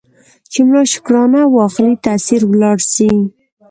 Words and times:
چي 0.51 0.59
ملا 0.65 0.83
شکرانه 0.93 1.41
واخلي 1.55 1.95
تأثیر 2.05 2.41
ولاړ 2.47 2.77
سي 2.93 3.09